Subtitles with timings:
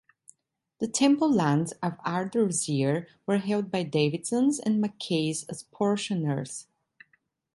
[0.79, 6.65] The Temple lands of Ardersier were held by Davidsons and Mackays as portioners.